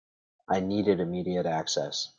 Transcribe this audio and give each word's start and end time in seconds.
I 0.47 0.61
needed 0.61 0.99
immediate 0.99 1.45
access. 1.45 2.09